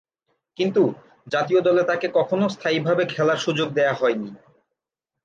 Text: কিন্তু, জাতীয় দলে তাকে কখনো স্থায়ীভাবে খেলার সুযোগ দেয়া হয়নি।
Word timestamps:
কিন্তু, 0.57 0.83
জাতীয় 1.27 1.61
দলে 1.61 1.83
তাকে 1.83 2.07
কখনো 2.13 2.45
স্থায়ীভাবে 2.49 3.03
খেলার 3.05 3.37
সুযোগ 3.37 3.67
দেয়া 3.73 3.93
হয়নি। 3.93 4.29